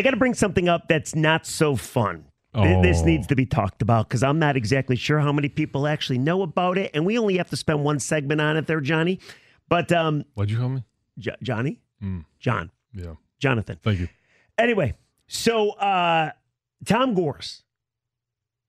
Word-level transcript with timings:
I 0.00 0.02
got 0.02 0.12
to 0.12 0.16
bring 0.16 0.32
something 0.32 0.66
up 0.66 0.88
that's 0.88 1.14
not 1.14 1.44
so 1.46 1.76
fun. 1.76 2.24
Th- 2.54 2.82
This 2.82 3.02
Oh. 3.02 3.04
needs 3.04 3.26
to 3.26 3.36
be 3.36 3.44
talked 3.44 3.82
about 3.82 4.08
because 4.08 4.22
I'm 4.22 4.38
not 4.38 4.56
exactly 4.56 4.96
sure 4.96 5.20
how 5.20 5.30
many 5.30 5.50
people 5.50 5.86
actually 5.86 6.16
know 6.18 6.40
about 6.40 6.78
it. 6.78 6.90
And 6.94 7.04
we 7.04 7.18
only 7.18 7.36
have 7.36 7.50
to 7.50 7.56
spend 7.56 7.84
one 7.84 7.98
segment 8.00 8.40
on 8.40 8.56
it 8.56 8.66
there, 8.66 8.80
Johnny. 8.80 9.20
But, 9.68 9.92
um, 9.92 10.24
What'd 10.34 10.50
you 10.50 10.56
call 10.58 10.70
me? 10.70 10.84
Jo- 11.18 11.36
Johnny? 11.42 11.80
Mm. 12.02 12.24
John. 12.38 12.70
Yeah. 12.94 13.14
Jonathan. 13.38 13.78
Thank 13.82 14.00
you. 14.00 14.08
Anyway, 14.56 14.94
so 15.28 15.72
uh, 15.72 16.30
Tom 16.86 17.12
Gores, 17.14 17.62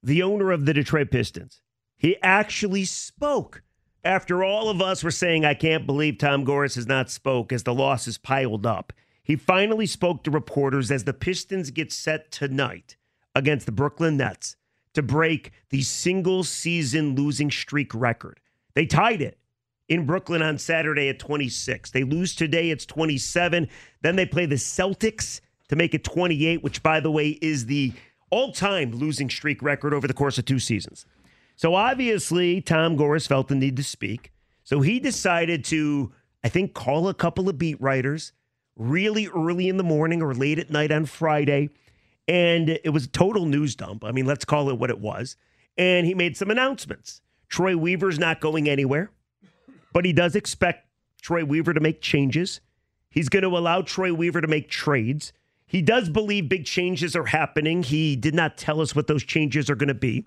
the 0.04 0.22
owner 0.24 0.52
of 0.52 0.66
the 0.66 0.74
Detroit 0.74 1.10
Pistons, 1.12 1.62
he 1.98 2.18
actually 2.22 2.84
spoke 2.86 3.64
after 4.04 4.44
all 4.44 4.70
of 4.70 4.82
us 4.82 5.02
were 5.04 5.12
saying, 5.12 5.46
I 5.46 5.54
can't 5.54 5.86
believe 5.86 6.18
Tom 6.18 6.44
Gores 6.44 6.76
has 6.76 6.88
not 6.88 7.10
spoke 7.10 7.54
as 7.54 7.64
the 7.64 7.74
losses 7.74 8.18
piled 8.18 8.66
up. 8.66 8.92
He 9.32 9.38
finally 9.38 9.86
spoke 9.86 10.26
to 10.26 10.30
reporters 10.30 10.92
as 10.92 11.06
the 11.06 11.14
Pistons 11.14 11.72
get 11.72 11.94
set 11.94 12.34
tonight 12.34 12.98
against 13.34 13.66
the 13.66 13.72
Brooklyn 13.72 14.18
Nets 14.18 14.58
to 14.94 15.02
break 15.02 15.54
the 15.70 15.84
single 15.84 16.44
season 16.44 17.16
losing 17.16 17.50
streak 17.50 17.96
record. 17.96 18.42
They 18.74 18.86
tied 18.86 19.22
it 19.22 19.38
in 19.88 20.06
Brooklyn 20.06 20.42
on 20.42 20.58
Saturday 20.58 21.08
at 21.08 21.18
26. 21.18 21.92
They 21.92 22.04
lose 22.04 22.36
today, 22.36 22.72
it's 22.72 22.86
27. 22.86 23.70
Then 24.02 24.18
they 24.18 24.26
play 24.26 24.48
the 24.48 24.56
Celtics 24.56 25.40
to 25.70 25.78
make 25.78 25.94
it 25.94 26.04
28, 26.04 26.62
which, 26.62 26.84
by 26.84 27.00
the 27.00 27.10
way, 27.10 27.30
is 27.42 27.68
the 27.68 27.94
all 28.32 28.52
time 28.52 28.92
losing 28.92 29.30
streak 29.30 29.64
record 29.64 29.94
over 29.94 30.10
the 30.10 30.14
course 30.14 30.40
of 30.40 30.44
two 30.44 30.60
seasons. 30.60 31.06
So 31.56 31.76
obviously, 31.76 32.60
Tom 32.60 32.98
Gores 32.98 33.28
felt 33.28 33.48
the 33.48 33.56
need 33.56 33.78
to 33.78 33.84
speak. 33.84 34.34
So 34.66 34.82
he 34.82 35.00
decided 35.00 35.64
to, 35.66 36.12
I 36.44 36.50
think, 36.50 36.74
call 36.74 37.08
a 37.08 37.14
couple 37.14 37.48
of 37.48 37.58
beat 37.58 37.80
writers 37.80 38.34
really 38.76 39.28
early 39.28 39.70
in 39.70 39.78
the 39.78 39.84
morning 39.84 40.22
or 40.22 40.34
late 40.34 40.60
at 40.60 40.70
night 40.70 40.92
on 40.92 41.06
Friday. 41.06 41.70
And 42.28 42.70
it 42.70 42.92
was 42.94 43.06
a 43.06 43.10
total 43.10 43.46
news 43.46 43.76
dump. 43.76 44.04
I 44.04 44.12
mean, 44.12 44.26
let's 44.26 44.46
call 44.46 44.70
it 44.70 44.78
what 44.78 44.90
it 44.90 45.00
was. 45.00 45.36
And 45.78 46.06
he 46.06 46.14
made 46.14 46.38
some 46.38 46.52
announcements. 46.52 47.22
Troy 47.50 47.76
Weaver's 47.76 48.20
not 48.20 48.40
going 48.40 48.70
anywhere, 48.70 49.12
but 49.94 50.06
he 50.06 50.14
does 50.14 50.36
expect 50.36 50.88
Troy 51.22 51.44
Weaver 51.44 51.74
to 51.74 51.80
make 51.80 52.02
changes. 52.02 52.62
He's 53.10 53.30
going 53.30 53.44
to 53.44 53.58
allow 53.58 53.82
Troy 53.82 54.14
Weaver 54.14 54.42
to 54.42 54.48
make 54.48 54.70
trades. 54.70 55.34
He 55.66 55.82
does 55.82 56.10
believe 56.10 56.50
big 56.50 56.66
changes 56.66 57.16
are 57.16 57.26
happening. 57.26 57.84
He 57.84 58.16
did 58.16 58.34
not 58.34 58.58
tell 58.58 58.82
us 58.82 58.96
what 58.96 59.08
those 59.08 59.24
changes 59.24 59.70
are 59.70 59.76
going 59.76 59.90
to 59.90 59.94
be. 59.94 60.26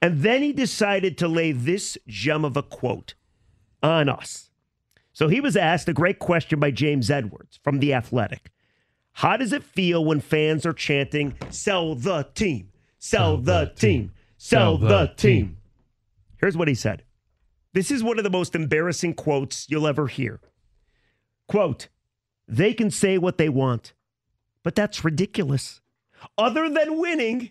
And 0.00 0.22
then 0.22 0.42
he 0.42 0.52
decided 0.52 1.18
to 1.18 1.28
lay 1.28 1.52
this 1.52 1.98
gem 2.06 2.44
of 2.44 2.56
a 2.56 2.62
quote 2.62 3.14
on 3.82 4.08
us. 4.08 4.47
So 5.18 5.26
he 5.26 5.40
was 5.40 5.56
asked 5.56 5.88
a 5.88 5.92
great 5.92 6.20
question 6.20 6.60
by 6.60 6.70
James 6.70 7.10
Edwards 7.10 7.58
from 7.64 7.80
The 7.80 7.92
Athletic. 7.92 8.52
How 9.14 9.36
does 9.36 9.52
it 9.52 9.64
feel 9.64 10.04
when 10.04 10.20
fans 10.20 10.64
are 10.64 10.72
chanting, 10.72 11.34
sell 11.50 11.96
the 11.96 12.28
team, 12.36 12.70
sell, 13.00 13.36
the, 13.36 13.72
team, 13.74 14.12
sell 14.36 14.78
the 14.78 15.12
team? 15.16 15.56
Here's 16.36 16.56
what 16.56 16.68
he 16.68 16.74
said. 16.76 17.02
This 17.72 17.90
is 17.90 18.04
one 18.04 18.18
of 18.18 18.22
the 18.22 18.30
most 18.30 18.54
embarrassing 18.54 19.14
quotes 19.14 19.68
you'll 19.68 19.88
ever 19.88 20.06
hear. 20.06 20.38
Quote, 21.48 21.88
they 22.46 22.72
can 22.72 22.88
say 22.88 23.18
what 23.18 23.38
they 23.38 23.48
want, 23.48 23.94
but 24.62 24.76
that's 24.76 25.04
ridiculous. 25.04 25.80
Other 26.38 26.70
than 26.70 26.96
winning, 26.96 27.50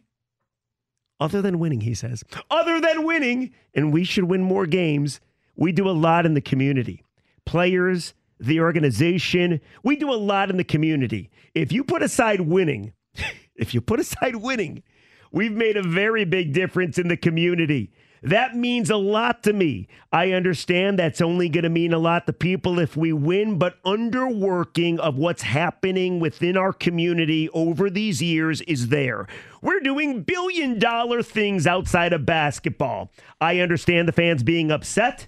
other 1.19 1.41
than 1.41 1.59
winning, 1.59 1.81
he 1.81 1.93
says, 1.93 2.23
other 2.49 2.79
than 2.79 3.03
winning, 3.03 3.51
and 3.73 3.91
we 3.91 4.05
should 4.05 4.23
win 4.23 4.41
more 4.41 4.65
games, 4.67 5.19
we 5.57 5.73
do 5.73 5.89
a 5.89 5.91
lot 5.91 6.25
in 6.25 6.33
the 6.33 6.39
community. 6.39 7.03
Players, 7.47 8.13
the 8.39 8.59
organization, 8.59 9.61
we 9.81 9.95
do 9.95 10.11
a 10.11 10.15
lot 10.15 10.49
in 10.49 10.57
the 10.57 10.63
community. 10.63 11.31
If 11.55 11.71
you 11.71 11.83
put 11.83 12.03
aside 12.03 12.41
winning, 12.41 12.93
if 13.55 13.73
you 13.73 13.79
put 13.79 14.01
aside 14.01 14.35
winning, 14.35 14.83
we've 15.31 15.53
made 15.53 15.77
a 15.77 15.81
very 15.81 16.25
big 16.25 16.53
difference 16.53 16.97
in 16.97 17.07
the 17.07 17.17
community. 17.17 17.91
That 18.21 18.55
means 18.55 18.89
a 18.89 18.97
lot 18.97 19.43
to 19.43 19.53
me. 19.53 19.87
I 20.11 20.31
understand 20.31 20.99
that's 20.99 21.21
only 21.21 21.47
going 21.47 21.63
to 21.63 21.69
mean 21.69 21.93
a 21.93 21.99
lot 21.99 22.25
to 22.25 22.33
people 22.33 22.79
if 22.79 22.97
we 22.97 23.13
win, 23.13 23.57
but 23.57 23.81
underworking 23.83 24.99
of 24.99 25.15
what's 25.15 25.43
happening 25.43 26.19
within 26.19 26.57
our 26.57 26.73
community 26.73 27.47
over 27.53 27.89
these 27.89 28.21
years 28.21 28.61
is 28.61 28.89
there. 28.89 29.27
We're 29.61 29.79
doing 29.79 30.23
billion 30.23 30.79
dollar 30.79 31.23
things 31.23 31.65
outside 31.65 32.11
of 32.11 32.25
basketball. 32.25 33.11
I 33.39 33.59
understand 33.59 34.07
the 34.07 34.13
fans 34.13 34.43
being 34.43 34.71
upset, 34.71 35.27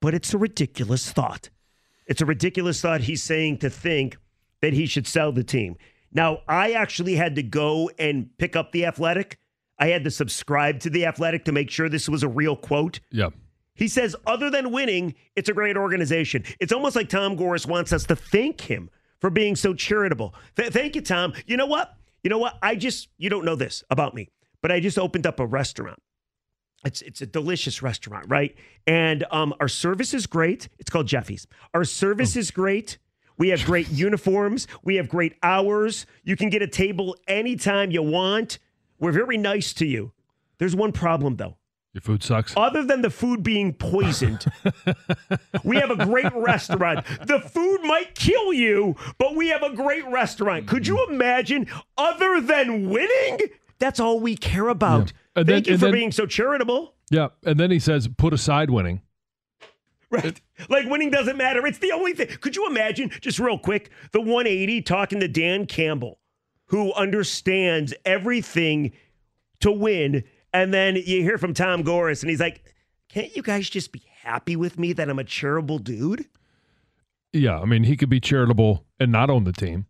but 0.00 0.14
it's 0.14 0.32
a 0.34 0.38
ridiculous 0.38 1.10
thought. 1.10 1.50
It's 2.06 2.20
a 2.20 2.26
ridiculous 2.26 2.80
thought 2.80 3.02
he's 3.02 3.22
saying 3.22 3.58
to 3.58 3.70
think 3.70 4.16
that 4.60 4.72
he 4.72 4.86
should 4.86 5.06
sell 5.06 5.32
the 5.32 5.44
team. 5.44 5.76
Now, 6.12 6.38
I 6.48 6.72
actually 6.72 7.16
had 7.16 7.36
to 7.36 7.42
go 7.42 7.90
and 7.98 8.30
pick 8.38 8.56
up 8.56 8.72
the 8.72 8.86
athletic. 8.86 9.38
I 9.78 9.88
had 9.88 10.04
to 10.04 10.10
subscribe 10.10 10.80
to 10.80 10.90
the 10.90 11.04
athletic 11.06 11.44
to 11.44 11.52
make 11.52 11.70
sure 11.70 11.88
this 11.88 12.08
was 12.08 12.22
a 12.22 12.28
real 12.28 12.56
quote. 12.56 13.00
Yeah. 13.10 13.28
He 13.74 13.86
says, 13.86 14.16
other 14.26 14.50
than 14.50 14.72
winning, 14.72 15.14
it's 15.36 15.48
a 15.48 15.52
great 15.52 15.76
organization. 15.76 16.44
It's 16.58 16.72
almost 16.72 16.96
like 16.96 17.08
Tom 17.08 17.36
Gores 17.36 17.66
wants 17.66 17.92
us 17.92 18.04
to 18.06 18.16
thank 18.16 18.62
him 18.62 18.90
for 19.20 19.30
being 19.30 19.54
so 19.54 19.74
charitable. 19.74 20.34
Th- 20.56 20.72
thank 20.72 20.96
you, 20.96 21.02
Tom. 21.02 21.32
You 21.46 21.56
know 21.56 21.66
what? 21.66 21.94
You 22.24 22.30
know 22.30 22.38
what? 22.38 22.58
I 22.60 22.74
just, 22.74 23.08
you 23.18 23.30
don't 23.30 23.44
know 23.44 23.54
this 23.54 23.84
about 23.90 24.14
me, 24.14 24.30
but 24.62 24.72
I 24.72 24.80
just 24.80 24.98
opened 24.98 25.26
up 25.26 25.38
a 25.38 25.46
restaurant. 25.46 26.02
It's 26.84 27.02
it's 27.02 27.20
a 27.22 27.26
delicious 27.26 27.82
restaurant, 27.82 28.26
right? 28.28 28.54
And 28.86 29.24
um, 29.30 29.52
our 29.60 29.68
service 29.68 30.14
is 30.14 30.26
great. 30.26 30.68
It's 30.78 30.90
called 30.90 31.06
Jeffy's. 31.06 31.46
Our 31.74 31.84
service 31.84 32.36
is 32.36 32.50
great. 32.50 32.98
We 33.36 33.48
have 33.48 33.64
great 33.64 33.88
uniforms. 33.90 34.66
We 34.82 34.96
have 34.96 35.08
great 35.08 35.34
hours. 35.42 36.06
You 36.24 36.36
can 36.36 36.50
get 36.50 36.62
a 36.62 36.66
table 36.66 37.16
anytime 37.26 37.90
you 37.90 38.02
want. 38.02 38.58
We're 38.98 39.12
very 39.12 39.38
nice 39.38 39.72
to 39.74 39.86
you. 39.86 40.12
There's 40.58 40.74
one 40.74 40.92
problem 40.92 41.36
though. 41.36 41.56
Your 41.94 42.02
food 42.02 42.22
sucks. 42.22 42.52
Other 42.56 42.84
than 42.84 43.00
the 43.00 43.10
food 43.10 43.42
being 43.42 43.72
poisoned, 43.72 44.44
we 45.64 45.76
have 45.76 45.90
a 45.90 46.04
great 46.04 46.32
restaurant. 46.36 47.04
The 47.26 47.40
food 47.40 47.80
might 47.82 48.14
kill 48.14 48.52
you, 48.52 48.94
but 49.18 49.34
we 49.34 49.48
have 49.48 49.62
a 49.62 49.74
great 49.74 50.06
restaurant. 50.06 50.66
Could 50.66 50.86
you 50.86 51.04
imagine? 51.08 51.66
Other 51.96 52.40
than 52.40 52.90
winning, 52.90 53.38
that's 53.78 54.00
all 54.00 54.20
we 54.20 54.36
care 54.36 54.68
about. 54.68 55.12
And 55.36 55.46
Thank 55.46 55.64
then- 55.66 55.72
you 55.74 55.78
for 55.78 55.86
then- 55.86 55.92
being 55.94 56.12
so 56.12 56.26
charitable. 56.26 56.94
Yeah. 57.10 57.28
And 57.44 57.58
then 57.58 57.70
he 57.70 57.78
says, 57.78 58.06
put 58.08 58.32
aside 58.34 58.70
winning. 58.70 59.00
Right. 60.10 60.40
Like 60.70 60.86
winning 60.86 61.10
doesn't 61.10 61.36
matter. 61.36 61.66
It's 61.66 61.78
the 61.78 61.92
only 61.92 62.14
thing. 62.14 62.28
Could 62.40 62.56
you 62.56 62.66
imagine, 62.66 63.10
just 63.20 63.38
real 63.38 63.58
quick, 63.58 63.90
the 64.12 64.20
180 64.20 64.80
talking 64.82 65.20
to 65.20 65.28
Dan 65.28 65.66
Campbell, 65.66 66.18
who 66.66 66.92
understands 66.94 67.92
everything 68.04 68.92
to 69.60 69.70
win. 69.70 70.24
And 70.52 70.72
then 70.72 70.96
you 70.96 71.22
hear 71.22 71.36
from 71.38 71.52
Tom 71.52 71.82
Gores, 71.82 72.22
and 72.22 72.30
he's 72.30 72.40
like, 72.40 72.64
Can't 73.10 73.34
you 73.36 73.42
guys 73.42 73.68
just 73.68 73.92
be 73.92 74.02
happy 74.22 74.56
with 74.56 74.78
me 74.78 74.94
that 74.94 75.10
I'm 75.10 75.18
a 75.18 75.24
charitable 75.24 75.78
dude? 75.78 76.26
Yeah. 77.34 77.58
I 77.60 77.66
mean, 77.66 77.84
he 77.84 77.94
could 77.96 78.08
be 78.10 78.20
charitable 78.20 78.84
and 78.98 79.12
not 79.12 79.28
own 79.30 79.44
the 79.44 79.52
team. 79.52 79.86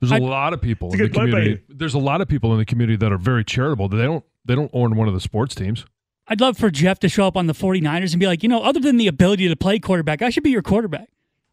There's 0.00 0.12
a 0.12 0.16
I- 0.16 0.18
lot 0.18 0.52
of 0.52 0.60
people 0.60 0.92
in 0.92 0.98
the 0.98 1.04
good 1.08 1.14
point 1.14 1.32
by 1.32 1.38
community. 1.40 1.62
There's 1.68 1.94
a 1.94 1.98
lot 1.98 2.20
of 2.20 2.28
people 2.28 2.52
in 2.52 2.58
the 2.58 2.64
community 2.64 2.96
that 2.96 3.12
are 3.12 3.18
very 3.18 3.44
charitable. 3.44 3.88
They 3.88 4.02
don't 4.04 4.24
they 4.44 4.54
don't 4.54 4.70
own 4.72 4.96
one 4.96 5.08
of 5.08 5.14
the 5.14 5.20
sports 5.20 5.54
teams. 5.54 5.84
I'd 6.28 6.40
love 6.40 6.58
for 6.58 6.70
Jeff 6.70 6.98
to 7.00 7.08
show 7.08 7.26
up 7.26 7.36
on 7.36 7.46
the 7.46 7.52
49ers 7.52 8.12
and 8.12 8.18
be 8.20 8.26
like, 8.26 8.42
you 8.42 8.48
know, 8.48 8.60
other 8.62 8.80
than 8.80 8.96
the 8.96 9.06
ability 9.06 9.48
to 9.48 9.54
play 9.56 9.78
quarterback, 9.78 10.22
I 10.22 10.30
should 10.30 10.42
be 10.42 10.50
your 10.50 10.62
quarterback. 10.62 11.08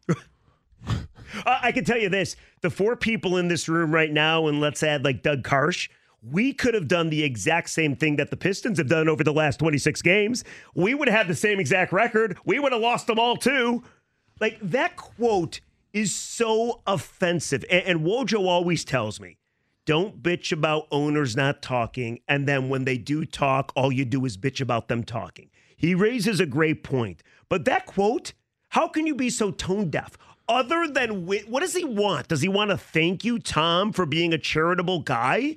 I 1.46 1.72
can 1.72 1.84
tell 1.84 1.98
you 1.98 2.08
this 2.08 2.36
the 2.60 2.70
four 2.70 2.96
people 2.96 3.36
in 3.36 3.48
this 3.48 3.68
room 3.68 3.92
right 3.92 4.10
now, 4.10 4.46
and 4.46 4.60
let's 4.60 4.82
add 4.82 5.04
like 5.04 5.22
Doug 5.22 5.42
Karsch, 5.42 5.88
we 6.22 6.52
could 6.52 6.74
have 6.74 6.88
done 6.88 7.10
the 7.10 7.22
exact 7.24 7.70
same 7.70 7.96
thing 7.96 8.16
that 8.16 8.30
the 8.30 8.36
Pistons 8.36 8.78
have 8.78 8.88
done 8.88 9.08
over 9.08 9.24
the 9.24 9.32
last 9.32 9.58
26 9.58 10.00
games. 10.02 10.44
We 10.74 10.94
would 10.94 11.08
have 11.08 11.16
had 11.18 11.28
the 11.28 11.34
same 11.34 11.58
exact 11.60 11.92
record. 11.92 12.38
We 12.44 12.58
would 12.58 12.72
have 12.72 12.80
lost 12.80 13.06
them 13.06 13.18
all 13.18 13.36
too. 13.36 13.82
Like 14.40 14.58
that 14.60 14.96
quote 14.96 15.60
is 15.94 16.14
so 16.14 16.82
offensive. 16.86 17.64
And, 17.70 17.84
and 17.84 18.00
Wojo 18.00 18.46
always 18.46 18.84
tells 18.84 19.18
me, 19.20 19.38
don't 19.86 20.22
bitch 20.22 20.52
about 20.52 20.88
owners 20.90 21.36
not 21.36 21.62
talking. 21.62 22.20
And 22.28 22.46
then 22.46 22.68
when 22.68 22.84
they 22.84 22.98
do 22.98 23.24
talk, 23.24 23.72
all 23.74 23.92
you 23.92 24.04
do 24.04 24.24
is 24.26 24.36
bitch 24.36 24.60
about 24.60 24.88
them 24.88 25.04
talking. 25.04 25.48
He 25.76 25.94
raises 25.94 26.40
a 26.40 26.46
great 26.46 26.82
point. 26.82 27.22
But 27.48 27.64
that 27.66 27.86
quote, 27.86 28.32
how 28.70 28.88
can 28.88 29.06
you 29.06 29.14
be 29.14 29.30
so 29.30 29.50
tone 29.50 29.88
deaf? 29.88 30.18
Other 30.48 30.86
than 30.88 31.26
what 31.26 31.60
does 31.60 31.74
he 31.74 31.84
want? 31.84 32.28
Does 32.28 32.42
he 32.42 32.48
want 32.48 32.70
to 32.70 32.76
thank 32.76 33.24
you, 33.24 33.38
Tom, 33.38 33.92
for 33.92 34.04
being 34.04 34.34
a 34.34 34.38
charitable 34.38 35.00
guy? 35.00 35.56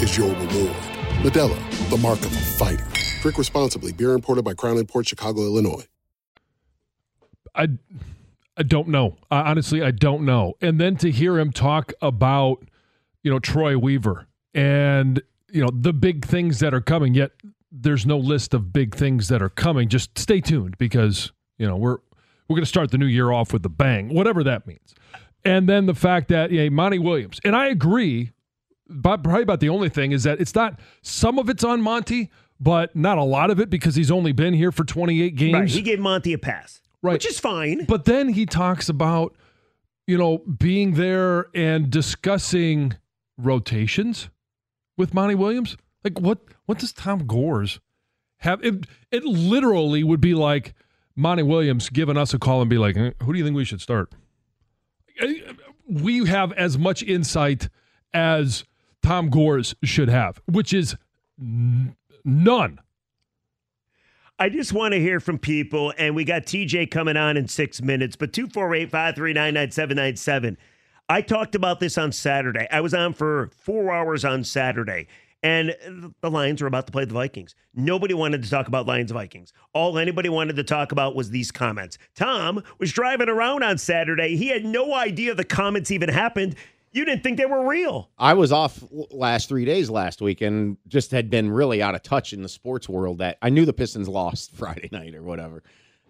is 0.00 0.16
your 0.16 0.28
reward. 0.28 0.76
Modelo, 1.22 1.90
the 1.90 1.96
mark 1.98 2.18
of 2.20 2.32
a 2.32 2.40
fighter. 2.40 2.86
Drink 3.22 3.38
responsibly. 3.38 3.92
Beer 3.92 4.12
imported 4.12 4.44
by 4.44 4.54
Crown 4.54 4.84
Port 4.86 5.08
Chicago, 5.08 5.42
Illinois. 5.42 5.86
I, 7.54 7.68
I 8.56 8.62
don't 8.62 8.88
know. 8.88 9.16
I, 9.30 9.50
honestly, 9.50 9.82
I 9.82 9.90
don't 9.90 10.24
know. 10.24 10.54
And 10.60 10.80
then 10.80 10.96
to 10.96 11.10
hear 11.10 11.38
him 11.38 11.52
talk 11.52 11.92
about, 12.02 12.64
you 13.22 13.30
know, 13.30 13.38
Troy 13.38 13.78
Weaver 13.78 14.26
and 14.54 15.22
you 15.50 15.62
know 15.62 15.70
the 15.72 15.92
big 15.92 16.24
things 16.24 16.58
that 16.60 16.74
are 16.74 16.80
coming. 16.80 17.14
Yet 17.14 17.32
there's 17.70 18.06
no 18.06 18.18
list 18.18 18.54
of 18.54 18.72
big 18.72 18.94
things 18.94 19.28
that 19.28 19.42
are 19.42 19.48
coming. 19.48 19.88
Just 19.88 20.18
stay 20.18 20.40
tuned 20.40 20.76
because 20.78 21.32
you 21.58 21.66
know 21.66 21.76
we're 21.76 21.98
we're 22.48 22.56
going 22.56 22.62
to 22.62 22.66
start 22.66 22.90
the 22.90 22.98
new 22.98 23.06
year 23.06 23.30
off 23.30 23.52
with 23.52 23.64
a 23.66 23.68
bang, 23.68 24.12
whatever 24.12 24.42
that 24.44 24.66
means. 24.66 24.94
And 25.44 25.68
then 25.68 25.86
the 25.86 25.94
fact 25.94 26.28
that 26.28 26.50
yeah, 26.50 26.68
Monty 26.68 26.98
Williams, 26.98 27.40
and 27.44 27.54
I 27.54 27.68
agree. 27.68 28.32
But 28.88 29.22
probably 29.24 29.42
about 29.42 29.60
the 29.60 29.68
only 29.68 29.88
thing 29.88 30.12
is 30.12 30.22
that 30.24 30.40
it's 30.40 30.54
not 30.54 30.78
some 31.02 31.38
of 31.38 31.48
it's 31.48 31.64
on 31.64 31.80
Monty, 31.80 32.30
but 32.60 32.94
not 32.94 33.18
a 33.18 33.22
lot 33.22 33.50
of 33.50 33.60
it 33.60 33.68
because 33.70 33.94
he's 33.96 34.10
only 34.10 34.32
been 34.32 34.54
here 34.54 34.72
for 34.72 34.84
28 34.84 35.34
games. 35.34 35.54
Right. 35.54 35.68
He 35.68 35.82
gave 35.82 35.98
Monty 35.98 36.32
a 36.32 36.38
pass. 36.38 36.80
Right. 37.02 37.14
Which 37.14 37.26
is 37.26 37.38
fine. 37.38 37.84
But 37.84 38.04
then 38.04 38.30
he 38.30 38.46
talks 38.46 38.88
about, 38.88 39.36
you 40.06 40.16
know, 40.16 40.38
being 40.38 40.94
there 40.94 41.46
and 41.54 41.90
discussing 41.90 42.94
rotations 43.36 44.28
with 44.96 45.14
Monty 45.14 45.34
Williams. 45.34 45.76
Like 46.04 46.20
what 46.20 46.38
what 46.66 46.78
does 46.78 46.92
Tom 46.92 47.26
Gores 47.26 47.80
have 48.38 48.64
it, 48.64 48.86
it 49.10 49.24
literally 49.24 50.04
would 50.04 50.20
be 50.20 50.34
like 50.34 50.74
Monty 51.14 51.42
Williams 51.42 51.88
giving 51.88 52.16
us 52.16 52.34
a 52.34 52.38
call 52.38 52.60
and 52.60 52.70
be 52.70 52.78
like, 52.78 52.96
"Eh, 52.96 53.12
who 53.22 53.32
do 53.32 53.38
you 53.38 53.44
think 53.44 53.56
we 53.56 53.64
should 53.64 53.80
start? 53.80 54.12
We 55.88 56.26
have 56.26 56.52
as 56.52 56.76
much 56.76 57.02
insight 57.02 57.68
as 58.12 58.64
Tom 59.02 59.30
Gores 59.30 59.74
should 59.84 60.08
have, 60.08 60.40
which 60.46 60.72
is 60.72 60.96
n- 61.40 61.96
none. 62.24 62.80
I 64.38 64.50
just 64.50 64.72
want 64.72 64.92
to 64.92 65.00
hear 65.00 65.18
from 65.18 65.38
people, 65.38 65.94
and 65.96 66.14
we 66.14 66.24
got 66.24 66.42
TJ 66.42 66.90
coming 66.90 67.16
on 67.16 67.36
in 67.38 67.48
six 67.48 67.80
minutes, 67.80 68.16
but 68.16 68.32
248 68.34 68.90
539 68.90 69.54
9797. 69.54 70.58
I 71.08 71.22
talked 71.22 71.54
about 71.54 71.80
this 71.80 71.96
on 71.96 72.12
Saturday. 72.12 72.66
I 72.70 72.80
was 72.80 72.92
on 72.92 73.14
for 73.14 73.50
four 73.56 73.92
hours 73.92 74.24
on 74.24 74.44
Saturday, 74.44 75.06
and 75.42 75.74
the 76.20 76.30
Lions 76.30 76.60
were 76.60 76.68
about 76.68 76.86
to 76.86 76.92
play 76.92 77.06
the 77.06 77.14
Vikings. 77.14 77.54
Nobody 77.74 78.12
wanted 78.12 78.42
to 78.42 78.50
talk 78.50 78.68
about 78.68 78.86
Lions 78.86 79.12
Vikings. 79.12 79.54
All 79.72 79.98
anybody 79.98 80.28
wanted 80.28 80.56
to 80.56 80.64
talk 80.64 80.92
about 80.92 81.14
was 81.14 81.30
these 81.30 81.50
comments. 81.50 81.96
Tom 82.14 82.62
was 82.78 82.92
driving 82.92 83.28
around 83.30 83.62
on 83.62 83.78
Saturday. 83.78 84.36
He 84.36 84.48
had 84.48 84.64
no 84.66 84.92
idea 84.92 85.34
the 85.34 85.44
comments 85.44 85.90
even 85.90 86.08
happened. 86.10 86.56
You 86.92 87.04
didn't 87.04 87.22
think 87.22 87.36
they 87.36 87.46
were 87.46 87.66
real. 87.68 88.10
I 88.18 88.34
was 88.34 88.52
off 88.52 88.82
last 89.10 89.48
three 89.48 89.64
days 89.64 89.90
last 89.90 90.22
week 90.22 90.40
and 90.40 90.78
just 90.88 91.10
had 91.10 91.28
been 91.28 91.50
really 91.50 91.82
out 91.82 91.94
of 91.94 92.02
touch 92.02 92.32
in 92.32 92.42
the 92.42 92.48
sports 92.48 92.88
world. 92.88 93.18
That 93.18 93.36
I 93.42 93.50
knew 93.50 93.64
the 93.66 93.72
Pistons 93.74 94.08
lost 94.20 94.52
Friday 94.52 94.88
night 94.92 95.14
or 95.14 95.22
whatever. 95.22 95.62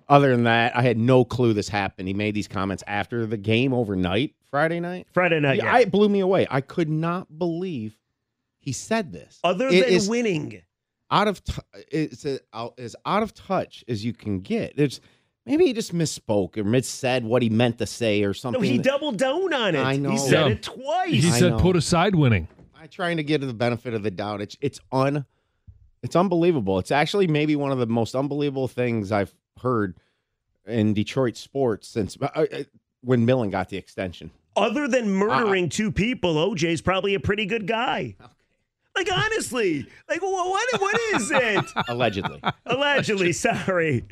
Other 0.08 0.30
than 0.30 0.44
that, 0.44 0.76
I 0.76 0.82
had 0.82 0.96
no 0.98 1.24
clue 1.24 1.52
this 1.52 1.68
happened. 1.68 2.06
He 2.06 2.14
made 2.14 2.34
these 2.34 2.46
comments 2.46 2.84
after 2.86 3.26
the 3.26 3.36
game 3.36 3.74
overnight, 3.74 4.34
Friday 4.48 4.78
night. 4.78 5.08
Friday 5.12 5.40
night, 5.40 5.56
Yeah, 5.56 5.72
yeah. 5.72 5.78
it 5.80 5.90
blew 5.90 6.08
me 6.08 6.20
away. 6.20 6.46
I 6.48 6.60
could 6.60 6.88
not 6.88 7.36
believe 7.36 7.96
he 8.60 8.70
said 8.70 9.12
this. 9.12 9.40
Other 9.42 9.66
It 9.68 9.88
than 10.00 10.08
winning. 10.08 10.62
out 11.10 11.26
of 11.26 11.42
t- 11.42 11.54
it's 11.90 12.24
a, 12.24 12.38
out- 12.54 12.74
as 12.78 12.94
out 13.04 13.24
of 13.24 13.34
touch 13.34 13.82
as 13.88 14.04
you 14.04 14.12
can 14.12 14.38
get. 14.40 14.74
It's 14.76 15.00
maybe 15.46 15.64
he 15.66 15.72
just 15.72 15.94
misspoke 15.94 16.56
or 16.56 16.64
missaid 16.64 17.22
what 17.22 17.40
he 17.42 17.48
meant 17.48 17.78
to 17.78 17.86
say 17.86 18.22
or 18.24 18.34
something. 18.34 18.60
No, 18.60 18.66
something. 18.66 18.82
he 18.82 18.82
doubled 18.82 19.16
down 19.16 19.54
on 19.54 19.74
it. 19.74 19.80
I 19.80 19.96
know. 19.96 20.10
He 20.10 20.18
said 20.18 20.32
Yeah. 20.46 20.52
it 20.52 20.62
twice. 20.62 21.10
He 21.22 21.28
I 21.28 21.38
said 21.38 21.52
know. 21.52 21.58
put 21.58 21.76
aside 21.76 22.14
winning. 22.14 22.48
I'm 22.78 22.88
trying 22.88 23.16
to 23.16 23.22
give 23.22 23.42
it 23.42 23.46
the 23.46 23.54
benefit 23.54 23.94
of 23.94 24.02
the 24.02 24.10
doubt. 24.10 24.40
It's 24.42 24.56
it's 24.60 24.80
un 24.92 25.24
it's 26.02 26.14
unbelievable. 26.14 26.78
It's 26.78 26.90
actually 26.90 27.26
maybe 27.26 27.56
one 27.56 27.72
of 27.72 27.78
the 27.78 27.86
most 27.86 28.14
unbelievable 28.14 28.68
things 28.68 29.10
I've 29.10 29.34
heard 29.62 29.96
in 30.66 30.92
Detroit 30.94 31.36
sports 31.36 31.88
since 31.88 32.16
uh, 32.20 32.26
uh, 32.26 32.46
when 33.02 33.24
Millen 33.24 33.50
got 33.50 33.68
the 33.70 33.76
extension. 33.76 34.30
Other 34.56 34.88
than 34.88 35.10
murdering 35.10 35.68
two 35.68 35.90
people, 35.92 36.34
OJ's 36.34 36.80
probably 36.80 37.14
a 37.14 37.20
pretty 37.20 37.44
good 37.46 37.66
guy. 37.66 38.16
Like 38.96 39.08
honestly, 39.12 39.86
like 40.08 40.22
what? 40.22 40.80
What 40.80 41.00
is 41.14 41.30
it? 41.30 41.64
Allegedly. 41.88 42.40
Allegedly, 42.64 43.32
sorry. 43.32 44.04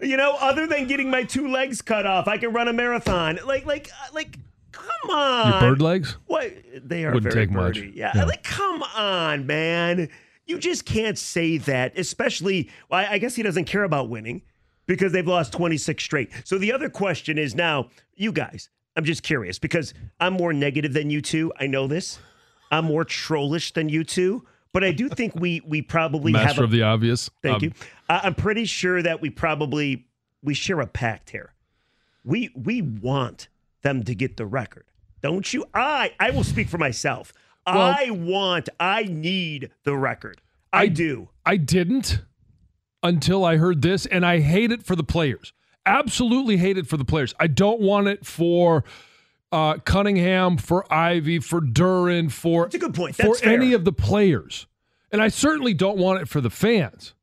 You 0.00 0.16
know, 0.16 0.36
other 0.40 0.66
than 0.66 0.86
getting 0.86 1.10
my 1.10 1.24
two 1.24 1.48
legs 1.48 1.82
cut 1.82 2.06
off, 2.06 2.28
I 2.28 2.38
can 2.38 2.52
run 2.52 2.68
a 2.68 2.72
marathon. 2.72 3.38
Like, 3.44 3.66
like, 3.66 3.90
uh, 3.90 4.14
like, 4.14 4.38
come 4.72 5.10
on. 5.10 5.50
Your 5.50 5.70
bird 5.72 5.82
legs? 5.82 6.16
What? 6.26 6.52
They 6.82 7.04
are 7.04 7.12
Wouldn't 7.12 7.32
very 7.32 7.46
take 7.46 7.54
much. 7.54 7.78
Yeah. 7.78 8.12
Yeah. 8.14 8.24
Like, 8.24 8.42
come 8.44 8.82
on, 8.82 9.46
man. 9.46 10.08
You 10.46 10.58
just 10.58 10.84
can't 10.86 11.18
say 11.18 11.58
that, 11.58 11.98
especially. 11.98 12.70
Well, 12.90 13.00
I 13.00 13.14
I 13.14 13.18
guess 13.18 13.34
he 13.34 13.42
doesn't 13.42 13.66
care 13.66 13.84
about 13.84 14.08
winning 14.08 14.42
because 14.86 15.12
they've 15.12 15.26
lost 15.26 15.52
26 15.52 16.02
straight. 16.02 16.30
So 16.44 16.56
the 16.58 16.72
other 16.72 16.88
question 16.88 17.36
is 17.36 17.54
now, 17.54 17.90
you 18.16 18.32
guys, 18.32 18.70
I'm 18.96 19.04
just 19.04 19.22
curious 19.22 19.58
because 19.58 19.92
I'm 20.18 20.32
more 20.32 20.52
negative 20.52 20.94
than 20.94 21.10
you 21.10 21.20
two. 21.20 21.52
I 21.60 21.66
know 21.66 21.86
this. 21.86 22.18
I'm 22.70 22.86
more 22.86 23.04
trollish 23.04 23.72
than 23.72 23.88
you 23.88 24.04
two, 24.04 24.44
but 24.72 24.84
I 24.84 24.92
do 24.92 25.08
think 25.08 25.34
we 25.34 25.60
we 25.66 25.82
probably 25.82 26.32
have 26.32 26.44
Master 26.44 26.60
a, 26.62 26.64
of 26.64 26.70
the 26.70 26.82
obvious. 26.82 27.30
Thank 27.42 27.56
Um, 27.56 27.62
you. 27.64 27.72
I, 28.08 28.20
I'm 28.24 28.34
pretty 28.34 28.64
sure 28.64 29.02
that 29.02 29.20
we 29.20 29.30
probably 29.30 30.06
we 30.42 30.54
share 30.54 30.80
a 30.80 30.86
pact 30.86 31.30
here. 31.30 31.52
we 32.24 32.50
we 32.54 32.82
want 32.82 33.48
them 33.82 34.02
to 34.04 34.14
get 34.14 34.36
the 34.36 34.46
record, 34.46 34.84
don't 35.22 35.52
you? 35.52 35.64
I 35.74 36.12
I 36.20 36.30
will 36.30 36.44
speak 36.44 36.68
for 36.68 36.78
myself. 36.78 37.32
Well- 37.66 37.94
I 37.98 38.10
want, 38.10 38.70
I 38.80 39.02
need 39.02 39.70
the 39.84 39.94
record. 39.94 40.40
I, 40.72 40.86
do. 40.88 41.28
I 41.46 41.56
didn't 41.56 42.20
until 43.02 43.44
I 43.44 43.56
heard 43.56 43.82
this, 43.82 44.04
and 44.06 44.24
I 44.24 44.40
hate 44.40 44.70
it 44.72 44.82
for 44.84 44.96
the 44.96 45.02
players. 45.04 45.52
Absolutely 45.86 46.56
hate 46.58 46.76
it 46.78 46.86
for 46.86 46.96
the 46.96 47.04
players. 47.04 47.34
I 47.40 47.46
don't 47.46 47.80
want 47.80 48.08
it 48.08 48.24
for 48.26 48.84
uh, 49.52 49.78
Cunningham, 49.78 50.56
for 50.56 50.92
Ivey, 50.92 51.38
for 51.40 51.60
Duren, 51.60 52.30
for 52.30 52.64
That's 52.64 52.74
a 52.74 52.78
good 52.78 52.94
point. 52.94 53.16
for 53.16 53.34
fair. 53.34 53.54
any 53.54 53.72
of 53.72 53.84
the 53.84 53.92
players, 53.92 54.66
and 55.10 55.22
I 55.22 55.28
certainly 55.28 55.74
don't 55.74 55.98
want 55.98 56.20
it 56.20 56.28
for 56.28 56.40
the 56.40 56.50
fans. 56.50 57.14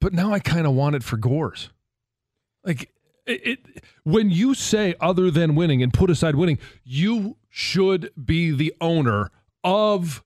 But 0.00 0.12
now 0.12 0.32
I 0.32 0.38
kind 0.38 0.66
of 0.66 0.74
want 0.74 0.94
it 0.94 1.02
for 1.02 1.16
Gores. 1.16 1.70
Like 2.64 2.92
it, 3.26 3.46
it, 3.46 3.84
when 4.04 4.30
you 4.30 4.54
say 4.54 4.94
other 5.00 5.30
than 5.30 5.54
winning 5.54 5.82
and 5.82 5.92
put 5.92 6.10
aside 6.10 6.36
winning, 6.36 6.58
you 6.84 7.36
should 7.48 8.10
be 8.22 8.50
the 8.50 8.74
owner 8.80 9.30
of 9.64 10.22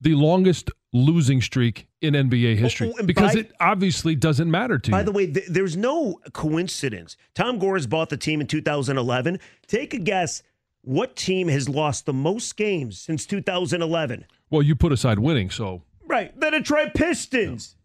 the 0.00 0.14
longest 0.14 0.70
losing 0.92 1.40
streak 1.42 1.86
in 2.00 2.14
NBA 2.14 2.56
history 2.56 2.92
oh, 2.98 3.02
because 3.04 3.34
by- 3.34 3.40
it 3.40 3.52
obviously 3.60 4.14
doesn't 4.14 4.50
matter 4.50 4.78
to 4.78 4.90
By 4.90 4.98
you. 4.98 5.02
By 5.02 5.04
the 5.04 5.12
way, 5.12 5.26
th- 5.26 5.46
there's 5.48 5.76
no 5.76 6.20
coincidence. 6.32 7.16
Tom 7.34 7.58
Gores 7.58 7.86
bought 7.86 8.08
the 8.08 8.16
team 8.16 8.40
in 8.40 8.46
2011. 8.46 9.38
Take 9.66 9.94
a 9.94 9.98
guess. 9.98 10.42
What 10.82 11.16
team 11.16 11.48
has 11.48 11.68
lost 11.68 12.06
the 12.06 12.12
most 12.12 12.56
games 12.56 13.00
since 13.00 13.26
2011? 13.26 14.24
well, 14.50 14.62
you 14.62 14.74
put 14.74 14.92
aside 14.92 15.18
winning, 15.18 15.50
so 15.50 15.82
Right, 16.06 16.38
the 16.40 16.50
Detroit 16.50 16.94
Pistons. 16.94 17.76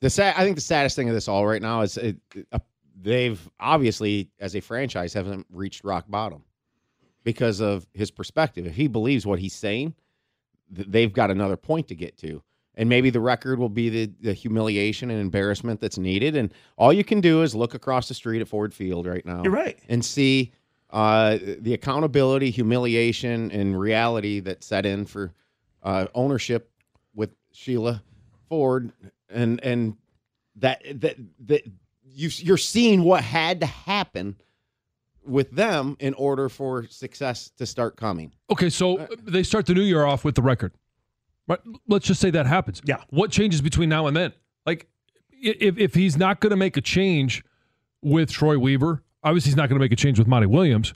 The 0.00 0.08
sad, 0.08 0.34
I 0.38 0.44
think 0.44 0.56
the 0.56 0.62
saddest 0.62 0.96
thing 0.96 1.08
of 1.08 1.14
this 1.14 1.28
all 1.28 1.46
right 1.46 1.60
now 1.60 1.82
is 1.82 1.98
it, 1.98 2.16
uh, 2.50 2.60
they've 2.98 3.38
obviously, 3.60 4.30
as 4.40 4.56
a 4.56 4.60
franchise, 4.60 5.12
haven't 5.12 5.46
reached 5.50 5.84
rock 5.84 6.06
bottom 6.08 6.44
because 7.24 7.60
of 7.60 7.86
his 7.92 8.10
perspective. 8.10 8.66
If 8.66 8.74
he 8.74 8.86
believes 8.86 9.26
what 9.26 9.38
he's 9.38 9.54
saying, 9.54 9.94
th- 10.74 10.88
they've 10.88 11.12
got 11.12 11.30
another 11.30 11.56
point 11.56 11.88
to 11.88 11.94
get 11.94 12.16
to. 12.18 12.42
And 12.74 12.88
maybe 12.88 13.10
the 13.10 13.20
record 13.20 13.58
will 13.58 13.68
be 13.68 13.88
the, 13.88 14.12
the 14.20 14.32
humiliation 14.32 15.10
and 15.10 15.20
embarrassment 15.20 15.80
that's 15.80 15.98
needed. 15.98 16.36
And 16.36 16.54
all 16.76 16.92
you 16.92 17.02
can 17.02 17.20
do 17.20 17.42
is 17.42 17.54
look 17.54 17.74
across 17.74 18.06
the 18.06 18.14
street 18.14 18.40
at 18.40 18.46
Ford 18.46 18.72
Field 18.72 19.06
right 19.06 19.26
now. 19.26 19.42
You're 19.42 19.52
right. 19.52 19.76
And 19.88 20.04
see 20.04 20.52
uh, 20.90 21.38
the 21.58 21.74
accountability, 21.74 22.50
humiliation, 22.50 23.50
and 23.50 23.78
reality 23.78 24.40
that 24.40 24.62
set 24.62 24.86
in 24.86 25.06
for 25.06 25.32
uh, 25.82 26.06
ownership 26.14 26.70
with 27.14 27.30
Sheila 27.52 28.02
Ford, 28.48 28.92
and 29.28 29.62
and 29.62 29.96
that 30.56 30.82
that 31.00 31.16
that 31.46 31.64
you 32.04 32.30
you're 32.36 32.56
seeing 32.56 33.02
what 33.02 33.22
had 33.22 33.60
to 33.60 33.66
happen 33.66 34.36
with 35.28 35.50
them 35.50 35.96
in 36.00 36.14
order 36.14 36.48
for 36.48 36.86
success 36.88 37.50
to 37.58 37.66
start 37.66 37.96
coming. 37.96 38.32
Okay, 38.50 38.70
so 38.70 38.98
uh, 38.98 39.06
they 39.22 39.42
start 39.42 39.66
the 39.66 39.74
new 39.74 39.82
year 39.82 40.04
off 40.04 40.24
with 40.24 40.34
the 40.34 40.42
record. 40.42 40.72
Right? 41.46 41.60
Let's 41.86 42.06
just 42.06 42.20
say 42.20 42.30
that 42.30 42.46
happens. 42.46 42.82
Yeah. 42.84 43.02
What 43.10 43.30
changes 43.30 43.60
between 43.60 43.88
now 43.88 44.06
and 44.06 44.16
then? 44.16 44.32
Like, 44.66 44.86
if, 45.30 45.78
if 45.78 45.94
he's 45.94 46.16
not 46.16 46.40
going 46.40 46.50
to 46.50 46.56
make 46.56 46.76
a 46.76 46.80
change 46.80 47.44
with 48.02 48.30
Troy 48.30 48.58
Weaver, 48.58 49.02
obviously 49.22 49.50
he's 49.50 49.56
not 49.56 49.68
going 49.68 49.78
to 49.78 49.84
make 49.84 49.92
a 49.92 49.96
change 49.96 50.18
with 50.18 50.28
Monty 50.28 50.46
Williams. 50.46 50.92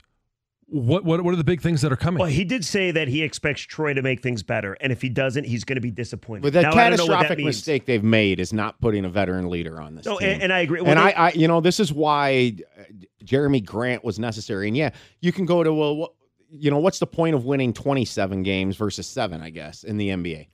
What, 0.73 1.03
what 1.05 1.23
what 1.23 1.31
are 1.31 1.37
the 1.37 1.43
big 1.43 1.61
things 1.61 1.81
that 1.81 1.91
are 1.91 1.95
coming? 1.95 2.17
Well, 2.19 2.29
he 2.29 2.43
did 2.43 2.65
say 2.65 2.89
that 2.89 3.07
he 3.07 3.21
expects 3.21 3.61
Troy 3.61 3.93
to 3.93 4.01
make 4.01 4.23
things 4.23 4.41
better, 4.41 4.73
and 4.81 4.91
if 4.91 5.03
he 5.03 5.09
doesn't, 5.09 5.43
he's 5.43 5.63
going 5.63 5.75
to 5.75 5.81
be 5.81 5.91
disappointed. 5.91 6.41
But 6.41 6.53
the 6.53 6.63
Now, 6.63 6.71
I 6.71 6.89
don't 6.89 6.97
know 6.97 7.05
what 7.05 7.11
that 7.11 7.27
catastrophic 7.27 7.45
mistake 7.45 7.85
they've 7.85 8.03
made 8.03 8.39
is 8.39 8.51
not 8.51 8.81
putting 8.81 9.05
a 9.05 9.09
veteran 9.09 9.51
leader 9.51 9.79
on 9.79 9.93
this 9.93 10.07
No, 10.07 10.17
team. 10.17 10.29
and, 10.29 10.41
and 10.41 10.53
I 10.53 10.61
agree. 10.61 10.81
Well, 10.81 10.89
and 10.89 10.99
they- 10.99 11.13
I, 11.13 11.27
I, 11.27 11.31
you 11.33 11.47
know, 11.47 11.61
this 11.61 11.79
is 11.79 11.93
why 11.93 12.55
uh, 12.79 12.83
Jerami 13.23 13.63
Grant 13.63 14.03
was 14.03 14.17
necessary. 14.17 14.67
And 14.67 14.75
yeah, 14.75 14.89
you 15.21 15.31
can 15.31 15.45
go 15.45 15.61
to 15.63 15.71
well, 15.71 15.95
what, 15.95 16.13
you 16.49 16.71
know, 16.71 16.79
what's 16.79 16.97
the 16.97 17.05
point 17.05 17.35
of 17.35 17.45
winning 17.45 17.71
27 17.71 18.41
games 18.41 18.75
versus 18.75 19.05
seven? 19.05 19.41
I 19.41 19.51
guess 19.51 19.83
in 19.83 19.97
the 19.97 20.09
NBA, 20.09 20.47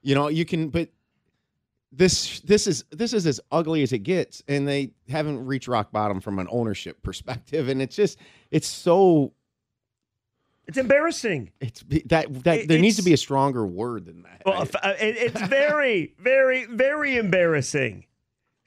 you 0.00 0.14
know, 0.14 0.28
you 0.28 0.46
can, 0.46 0.70
but 0.70 0.88
this 1.92 2.40
this 2.40 2.66
is 2.66 2.84
this 2.90 3.12
is 3.12 3.26
as 3.26 3.40
ugly 3.52 3.82
as 3.82 3.92
it 3.92 4.00
gets, 4.00 4.42
and 4.48 4.66
they 4.66 4.92
haven't 5.08 5.44
reached 5.44 5.68
rock 5.68 5.92
bottom 5.92 6.20
from 6.20 6.38
an 6.38 6.48
ownership 6.50 7.02
perspective, 7.02 7.68
and 7.68 7.82
it's 7.82 7.94
just 7.94 8.18
it's 8.50 8.66
so 8.68 9.34
it's 10.66 10.78
embarrassing. 10.78 11.50
it's 11.60 11.82
that 12.06 12.32
that 12.44 12.58
It- 12.60 12.68
there 12.68 12.78
needs 12.78 12.96
to 12.96 13.02
be 13.02 13.12
a 13.12 13.16
stronger 13.16 13.66
word 13.66 14.06
than 14.06 14.22
that. 14.22 14.42
Well, 14.44 14.62
uh, 14.82 14.94
it- 15.00 15.16
it's 15.16 15.40
very, 15.42 16.14
very, 16.18 16.64
very 16.66 17.16
embarrassing. 17.16 18.04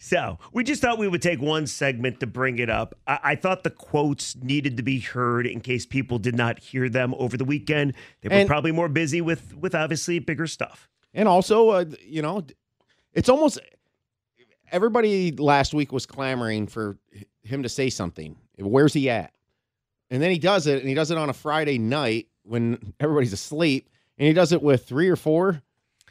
So 0.01 0.39
we 0.53 0.63
just 0.63 0.81
thought 0.81 0.97
we 0.97 1.09
would 1.09 1.21
take 1.21 1.41
one 1.41 1.67
segment 1.67 2.21
to 2.21 2.27
bring 2.27 2.57
it 2.59 2.69
up. 2.69 2.95
I, 3.05 3.19
I 3.23 3.35
thought 3.35 3.63
the 3.63 3.69
quotes 3.69 4.33
needed 4.37 4.77
to 4.77 4.83
be 4.83 4.99
heard 5.01 5.45
in 5.45 5.59
case 5.59 5.85
people 5.85 6.19
did 6.19 6.35
not 6.35 6.57
hear 6.59 6.87
them 6.87 7.13
over 7.17 7.35
the 7.35 7.43
weekend. 7.43 7.93
They 8.21 8.29
were 8.29 8.35
And- 8.35 8.47
probably 8.47 8.71
more 8.71 8.87
busy 8.87 9.19
with 9.19 9.55
with 9.57 9.75
obviously 9.75 10.19
bigger 10.19 10.47
stuff. 10.47 10.87
And 11.13 11.27
also, 11.27 11.69
uh, 11.69 11.85
you 12.01 12.21
know, 12.21 12.45
it's 13.13 13.27
almost 13.27 13.59
everybody 14.71 15.31
last 15.33 15.73
week 15.73 15.91
was 15.91 16.05
clamoring 16.05 16.67
for 16.67 16.97
him 17.43 17.63
to 17.63 17.69
say 17.69 17.89
something. 17.89 18.37
Where's 18.57 18.93
he 18.93 19.09
at? 19.09 19.33
And 20.11 20.21
then 20.21 20.31
he 20.31 20.39
does 20.39 20.67
it, 20.67 20.79
and 20.79 20.87
he 20.89 20.95
does 20.95 21.11
it 21.11 21.17
on 21.17 21.29
a 21.29 21.33
Friday 21.33 21.77
night 21.77 22.27
when 22.43 22.93
everybody's 22.99 23.33
asleep, 23.33 23.89
and 24.17 24.27
he 24.27 24.33
does 24.33 24.51
it 24.51 24.61
with 24.61 24.85
three 24.85 25.09
or 25.09 25.15
four 25.15 25.61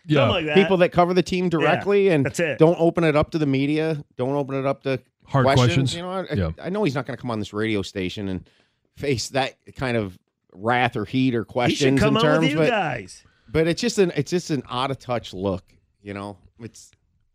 yeah. 0.07 0.29
Like 0.29 0.47
that. 0.47 0.55
people 0.55 0.79
that 0.79 0.91
cover 0.91 1.13
the 1.13 1.23
team 1.23 1.49
directly, 1.49 2.09
and 2.09 2.25
that's 2.25 2.41
it. 2.41 2.59
don't 2.59 2.81
open 2.81 3.05
it 3.05 3.15
up 3.15 3.31
to 3.33 3.39
the 3.39 3.47
media, 3.47 4.03
don't 4.17 4.35
open 4.35 4.57
it 4.57 4.67
up 4.67 4.83
to 4.85 5.01
Hard 5.27 5.45
questions. 5.45 5.95
You 5.95 6.03
know, 6.03 6.11
I, 6.11 6.33
Yeah. 6.33 6.51
I 6.63 6.71
know 6.71 6.83
he's 6.85 6.95
not 6.95 7.07
going 7.07 7.17
to 7.17 7.21
come 7.21 7.31
on 7.31 7.39
this 7.39 7.53
radio 7.53 7.83
station 7.83 8.29
and 8.29 8.49
face 8.97 9.29
that 9.31 9.57
kind 9.77 9.97
of 9.97 10.19
wrath 10.55 10.97
or 10.97 11.05
heat 11.05 11.35
or 11.35 11.41
He 11.41 11.45
should 11.45 11.53
questions 11.53 12.01
come 12.01 12.17
in 12.17 12.27
on 12.27 12.41
with 12.41 12.51
you 12.51 12.57
but 12.57 12.71
guys. 12.71 13.23
but 13.49 13.69
it's 13.69 13.81
just 13.81 13.99
an 13.99 14.11
it's 14.17 14.31
just 14.31 14.51
an 14.51 14.63
out 14.71 14.91
of 14.91 14.99
touch 14.99 15.35
look. 15.35 15.63
You 16.01 16.15
know, 16.15 16.39
it's 16.61 16.91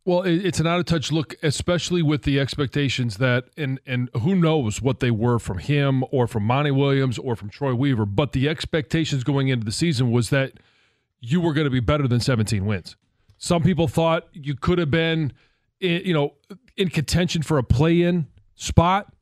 Well, 0.05 0.24
it's 0.24 0.60
an 0.60 0.67
out 0.67 0.79
of 0.79 0.86
touch 0.86 1.13
look, 1.13 1.33
especially 1.41 2.01
with 2.01 2.24
the 2.24 2.38
expectations 2.38 3.17
that, 3.17 3.45
and 3.55 3.79
and 3.86 4.10
who 4.22 4.36
knows 4.36 4.81
what 4.81 5.00
they 5.00 5.12
were 5.12 5.39
from 5.39 5.60
him 5.60 6.03
or 6.12 6.27
from 6.27 6.43
Monty 6.43 6.72
Williams 6.72 7.17
or 7.17 7.38
from 7.38 7.50
Troy 7.50 7.74
Weaver, 7.74 8.05
but 8.05 8.33
the 8.33 8.50
expectations 8.50 9.24
going 9.24 9.48
into 9.48 9.63
the 9.65 9.72
season 9.72 10.12
was 10.12 10.29
that 10.29 10.53
you 11.22 11.39
were 11.39 11.53
going 11.53 11.63
to 11.65 11.72
be 11.72 11.79
better 11.79 12.05
than 12.05 12.19
17 12.19 12.65
wins. 12.65 12.98
Some 13.38 13.63
people 13.63 13.88
thought 13.88 14.27
you 14.33 14.55
could 14.55 14.77
have 14.77 14.91
been, 14.91 15.31
i- 15.81 15.86
you 15.86 16.13
know, 16.13 16.33
in 16.75 16.89
contention 16.89 17.41
for 17.41 17.57
a 17.57 17.63
play-in 17.63 18.27
spot, 18.55 19.13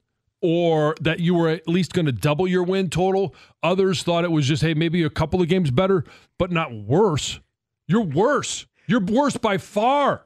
or 0.42 0.96
that 1.02 1.20
you 1.20 1.36
were 1.36 1.50
at 1.50 1.68
least 1.68 1.94
going 1.94 2.08
to 2.08 2.12
double 2.12 2.48
your 2.48 2.64
win 2.64 2.90
total. 2.90 3.36
Others 3.62 4.02
thought 4.02 4.24
it 4.24 4.32
was 4.32 4.48
just, 4.48 4.64
hey, 4.64 4.74
maybe 4.74 5.04
a 5.04 5.12
couple 5.12 5.44
of 5.44 5.48
games 5.48 5.70
better, 5.70 6.04
but 6.40 6.52
not 6.52 6.74
worse. 6.74 7.40
You're 7.88 8.02
worse. 8.02 8.66
You're 8.88 9.00
worse 9.06 9.38
by 9.38 9.60
far. 9.60 10.26